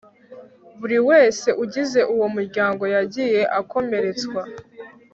[0.79, 4.41] Buri wese ugize uwo muryango yagiye akomeretswa